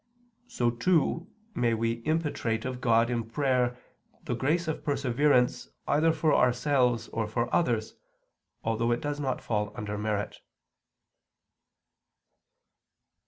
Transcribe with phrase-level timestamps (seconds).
[0.47, 3.77] So too may we impetrate of God in prayer
[4.23, 7.93] the grace of perseverance either for ourselves or for others,
[8.63, 10.37] although it does not fall under merit.